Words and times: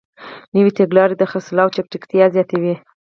نوې 0.55 0.71
تګلارې 0.77 1.15
د 1.17 1.23
خرڅلاو 1.31 1.73
چټکتیا 1.75 2.25
زیاتوي. 2.35 2.75